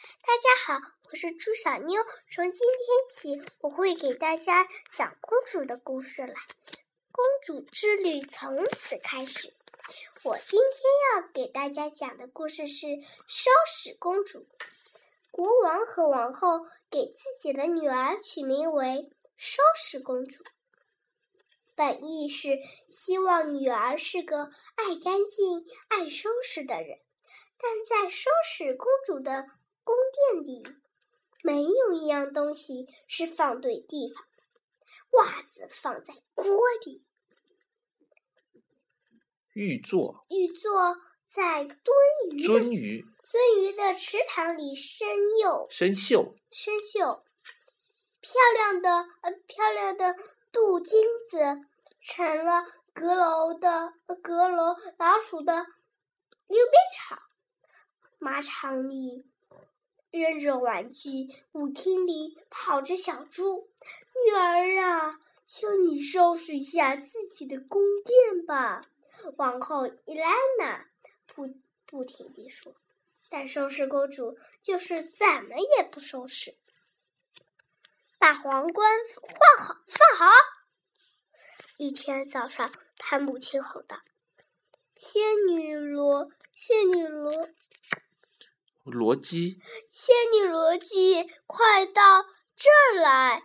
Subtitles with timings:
[0.00, 0.80] 大家好，
[1.10, 2.02] 我是朱小妞。
[2.32, 6.34] 从今天起，我会给大家讲公主的故事来。
[7.12, 9.52] 公主之旅从此开始。
[10.22, 12.86] 我今天要给大家讲的故事是
[13.26, 14.46] 收拾公主。
[15.30, 16.60] 国王和王后
[16.90, 20.42] 给自己的女儿取名为收拾公主，
[21.74, 22.58] 本意是
[22.88, 24.44] 希望女儿是个
[24.76, 26.98] 爱干净、爱收拾的人。
[27.62, 29.44] 但在收拾公主的
[29.84, 29.94] 宫
[30.32, 30.62] 殿里，
[31.42, 34.24] 没有一样东西是放对地方。
[35.12, 36.44] 袜子放在锅
[36.84, 37.02] 里，
[39.52, 40.96] 玉座玉座
[41.26, 41.76] 在炖
[42.30, 47.22] 鱼鳟的鱼鳟鱼的池塘里生锈生锈，生锈。
[48.20, 48.90] 漂亮的
[49.22, 50.14] 呃漂亮的
[50.52, 51.38] 镀金子
[52.02, 55.54] 成了阁楼的呃阁楼老鼠的
[56.46, 57.18] 溜冰场。
[58.18, 59.29] 马场里
[60.10, 63.68] 扔着玩具，舞厅里跑着小猪。
[64.26, 68.82] 女儿啊，求你收拾一下自己的宫殿吧。
[69.36, 70.86] 王后伊莱娜
[71.26, 71.54] 不
[71.86, 72.74] 不停地说，
[73.28, 76.54] 但收拾公主就是怎么也不收拾。
[78.18, 80.34] 把皇冠换好，放好。
[81.78, 84.02] 一天早上，她母亲吼道
[84.96, 87.48] ：“仙女罗，仙女罗，
[88.84, 92.24] 罗基仙女罗辑，快到
[92.56, 93.42] 这儿来！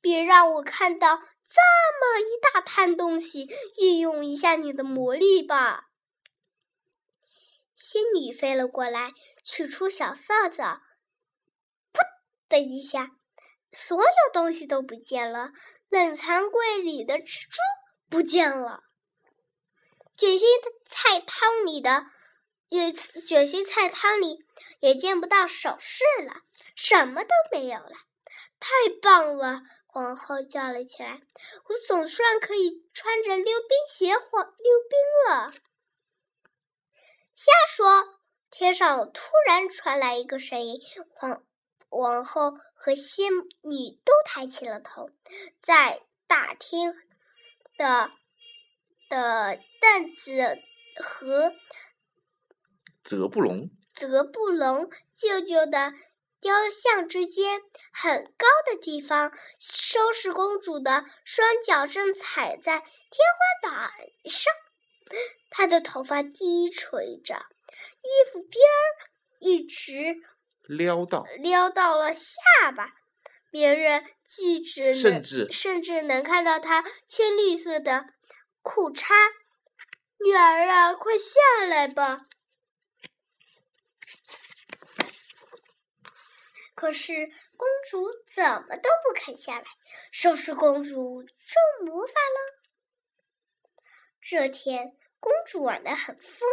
[0.00, 1.22] 别让我看到这
[2.00, 3.48] 么一大摊东西，
[3.80, 5.84] 运用一下你的魔力吧。”
[7.76, 9.12] 仙女飞了过来，
[9.44, 10.80] 取出小扫帚，
[11.92, 12.00] 噗
[12.48, 13.10] 的一下，
[13.72, 15.50] 所有东西都不见了。
[15.88, 17.58] 冷藏柜里的蜘蛛
[18.08, 18.82] 不见了，
[20.16, 20.48] 卷心
[20.86, 22.06] 菜汤里的
[22.72, 24.46] 有一次卷心菜汤里
[24.80, 26.40] 也见不到首饰了，
[26.74, 27.92] 什么都没有了。
[28.58, 28.68] 太
[29.02, 29.60] 棒了！
[29.84, 31.20] 皇后叫了起来
[31.68, 35.52] ：“我总算可以穿着溜冰鞋滑溜冰了。”
[37.36, 38.18] 瞎说！
[38.50, 40.80] 天上突然传来一个声音，
[41.10, 41.44] 皇
[41.90, 43.30] 王后和仙
[43.60, 45.10] 女都抬起了头，
[45.60, 46.94] 在大厅
[47.76, 48.10] 的
[49.10, 50.56] 的凳子
[50.96, 51.52] 和
[53.04, 55.92] 泽布隆泽布隆舅舅的
[56.40, 57.60] 雕像之间
[57.92, 62.90] 很高的地方，收拾公主的双脚正踩在天
[63.62, 63.90] 花板
[64.24, 64.52] 上，
[65.50, 67.34] 她的头发低垂着，
[68.02, 68.80] 衣服边儿
[69.38, 70.16] 一直
[70.62, 72.88] 撩到，撩到了下巴，
[73.50, 78.06] 别人既只甚至甚至能看到她青绿色的
[78.62, 79.12] 裤衩。
[80.24, 82.26] 女儿啊，快下来吧！
[86.82, 87.14] 可是
[87.56, 89.64] 公主怎么都不肯下来。
[90.10, 93.78] 收拾公主中魔法了。
[94.20, 96.48] 这天，公主玩得很疯，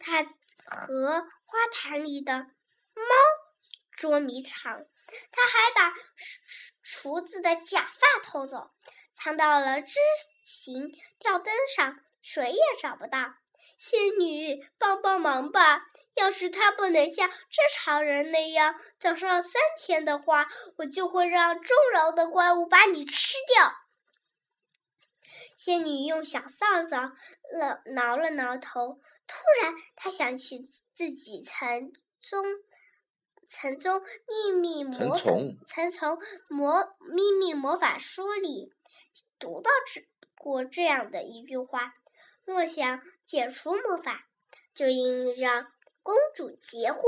[0.00, 0.24] 她
[0.64, 2.34] 和花坛里的
[2.94, 3.04] 猫
[3.94, 4.86] 捉迷藏，
[5.30, 6.00] 她还把厨
[6.82, 8.70] 厨子的假发偷走，
[9.12, 10.00] 藏到了枝
[10.46, 13.34] 形吊灯上，谁也找不到。
[13.86, 15.84] 仙女，帮帮忙吧！
[16.14, 17.36] 要是她不能像正
[17.74, 23.74] 常人那样早上三天的话，我就会让重饶的怪物把你吃掉。
[25.58, 27.12] 仙女用小扫帚
[27.52, 32.42] 了挠了挠头，突然她想起自己曾中
[33.46, 35.16] 曾从秘密曾魔
[35.66, 36.18] 曾从
[36.48, 38.72] 魔秘密魔法书里
[39.38, 41.92] 读到这过这样的一句话：
[42.44, 44.26] 若想解除魔法，
[44.74, 45.72] 就应让
[46.02, 47.02] 公主结婚。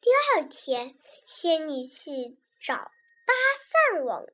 [0.00, 0.96] 第二天，
[1.26, 3.34] 仙女去找搭
[3.92, 4.24] 讪王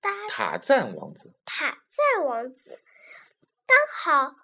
[0.00, 2.80] 搭塔赞王子塔赞王子。
[3.66, 4.34] 刚好，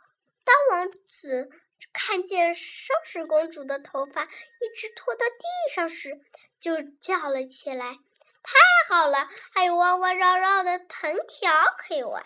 [0.44, 1.50] 当王子
[1.92, 6.20] 看见收拾公主的头发一直拖到地上时，
[6.60, 7.98] 就叫了起来
[8.44, 8.54] ：“太
[8.88, 12.24] 好了，还有弯弯绕绕的藤条可以玩！”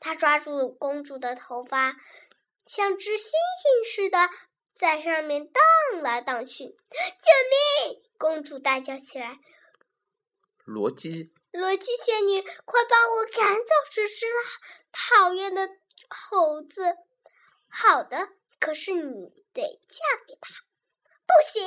[0.00, 1.96] 他抓住公主的头发，
[2.66, 4.28] 像只猩猩似的
[4.74, 6.64] 在上面荡来荡去。
[6.90, 9.38] “救命！”公主大叫起来。
[10.64, 14.26] 罗基罗基仙女，快帮我赶走这只
[14.92, 15.68] 讨厌的
[16.08, 16.96] 猴子！
[17.68, 18.28] 好的，
[18.58, 20.54] 可是你得嫁给他。
[21.26, 21.64] 不行！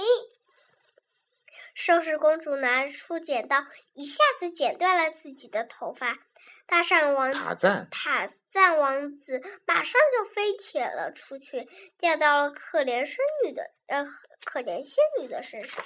[1.74, 6.20] 收拾公主拿出剪刀，一下子剪断了自己的头发。
[6.66, 11.68] 大善王塔赞塔赞王子马上就飞铁了出去，
[11.98, 14.06] 掉到了可怜仙女的呃
[14.44, 15.86] 可怜仙女的身上。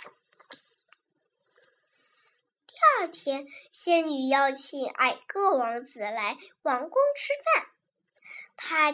[2.68, 7.66] 第二天，仙女邀请矮个王子来王宫吃饭。
[8.56, 8.92] 他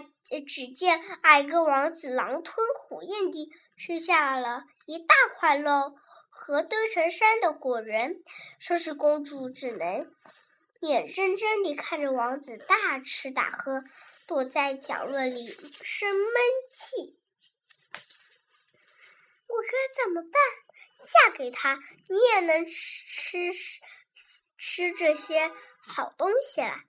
[0.47, 5.95] 只见矮个王子狼吞虎咽地吃下了一大块肉
[6.29, 8.23] 和堆成山的果仁，
[8.59, 10.11] 说是公主只能。
[10.83, 13.85] 眼睁睁地看着王子大吃大喝，
[14.27, 16.33] 躲在角落里生闷
[16.69, 17.17] 气。
[19.47, 20.33] 我该怎么办？
[21.03, 23.81] 嫁给他，你也能吃吃
[24.57, 26.83] 吃这些好东西啦。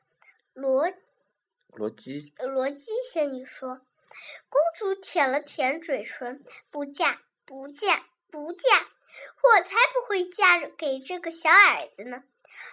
[0.54, 0.92] 罗
[1.68, 3.86] 罗基罗基仙女说
[4.50, 8.88] ：“公主舔了舔嘴唇，不嫁，不嫁，不嫁！
[9.42, 12.24] 我才不会嫁给这个小矮子呢。”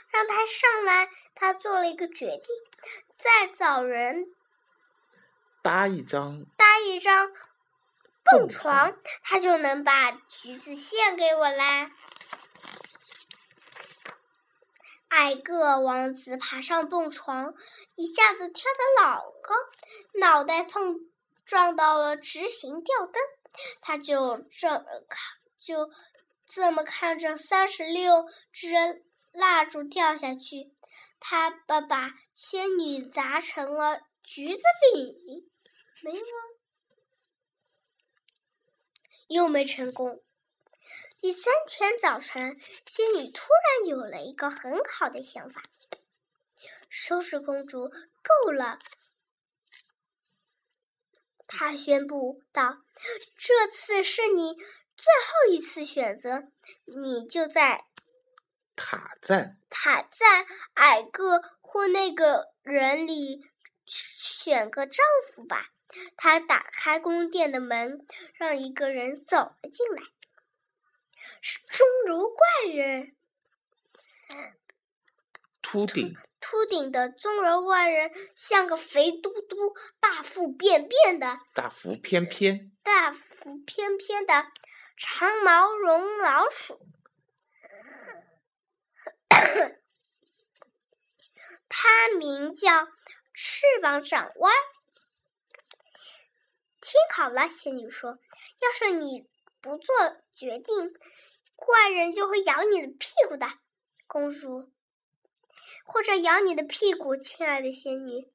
[0.10, 2.56] 让他上来，他做了一个决定，
[3.16, 4.26] 再找人
[5.62, 7.32] 搭一张搭一张
[8.24, 11.92] 蹦床，他就能把橘子献给我啦。
[15.08, 17.54] 矮个王子爬上蹦床，
[17.96, 19.56] 一下子跳得老高，
[20.20, 21.00] 脑袋碰
[21.46, 23.22] 撞到了直行吊灯，
[23.82, 24.70] 他就这
[25.08, 25.90] 看，就
[26.46, 29.06] 这么看着三十六只。
[29.32, 30.74] 蜡烛掉下去，
[31.20, 34.62] 他把把仙女砸成了橘子
[34.94, 35.50] 饼，
[36.04, 36.28] 没吗？
[39.28, 40.22] 又没成功。
[41.22, 45.64] 第三天早晨，仙女突然有了一个很好的想法：
[46.90, 48.80] 收拾公主够了。
[51.48, 52.84] 她宣布道
[53.38, 56.52] ：“这次是你最后一次选择，
[56.86, 57.86] 你就在。”
[58.84, 63.46] 塔赞，塔赞，矮个或那个人里
[63.86, 65.68] 选个丈夫吧。
[66.18, 70.02] 他打开宫殿的门，让一个人走了进来，
[71.42, 73.16] 是钟楼怪人。
[75.62, 79.56] 秃顶，秃顶的钟楼怪人像个肥嘟嘟、
[80.00, 84.48] 大腹便便的大腹翩翩、大腹翩翩的
[84.98, 86.80] 长毛绒老鼠。
[91.70, 92.88] 它名叫
[93.34, 94.52] 翅膀长歪。
[96.82, 98.20] 听好了，仙女说
[98.62, 99.28] ：“要是你
[99.62, 99.96] 不做
[100.34, 100.94] 决定，
[101.56, 103.48] 怪人就会咬你的屁股的，
[104.08, 104.72] 公主，
[105.86, 108.32] 或者咬你的屁股，亲爱的仙女。”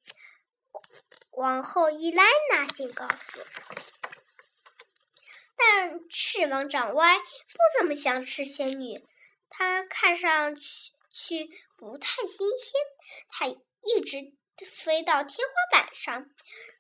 [1.32, 3.44] 王后伊莱娜警告说
[5.56, 9.06] ：“但翅膀长歪不怎么想吃仙女，
[9.56, 11.48] 它看上去。”去
[11.78, 12.78] 不太新鲜，
[13.30, 14.34] 它一直
[14.66, 16.28] 飞到天花板上，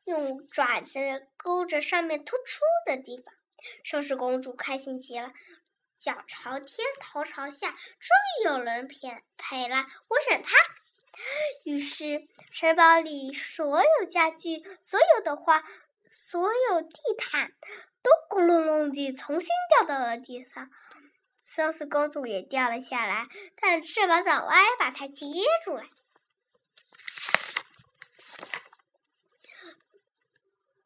[0.04, 3.34] 用爪子勾着上面突出的地方。
[3.82, 5.32] 收拾公主开心极了，
[5.98, 10.50] 脚朝天，头朝下，终于有人陪陪了，我选它。
[11.64, 15.64] 于是城堡里所有家具、所有的花、
[16.06, 17.54] 所有地毯，
[18.02, 20.70] 都咕隆隆地重新掉到了地上。
[21.48, 25.26] 瑟斯公主也掉了下来，但翅膀长歪，把她接
[25.64, 25.84] 住了。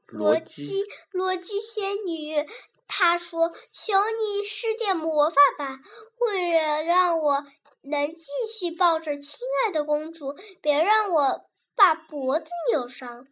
[0.07, 2.47] 罗基，罗基仙女，
[2.87, 5.79] 她说：“求你施点魔法吧，
[6.19, 7.47] 为了让我
[7.81, 13.27] 能继续抱着亲爱的公主，别让我把脖子扭伤。”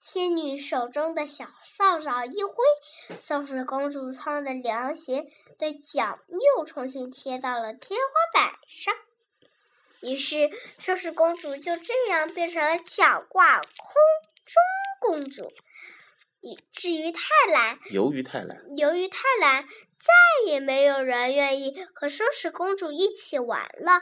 [0.00, 2.54] 仙女手中的小扫帚一挥，
[3.22, 5.26] 收拾公主穿的凉鞋
[5.58, 6.18] 的脚
[6.56, 8.94] 又重新贴到了天花板上。
[10.00, 13.68] 于是，收拾公主就这样变成了脚挂空
[14.46, 14.54] 中
[15.00, 15.52] 公主。
[16.72, 24.00] 至于太懒，由于太懒，由于太懒，再也没有人愿意和收拾公主一起玩了。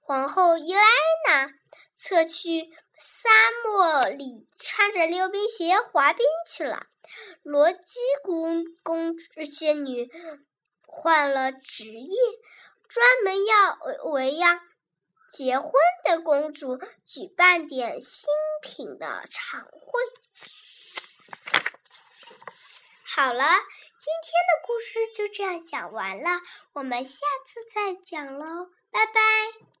[0.00, 0.82] 皇后伊莱
[1.28, 1.52] 娜
[1.96, 2.72] 侧去。
[2.98, 3.28] 沙
[3.64, 6.86] 漠里穿着溜冰鞋滑冰去了。
[7.42, 10.10] 罗基公公主仙女
[10.86, 12.18] 换了职业，
[12.88, 13.78] 专门要
[14.10, 14.60] 为呀
[15.30, 15.72] 结婚
[16.04, 18.28] 的公主举办点新
[18.62, 20.00] 品的茶会。
[23.04, 26.40] 好了，今天的故事就这样讲完了，
[26.72, 29.75] 我们下次再讲喽，拜拜。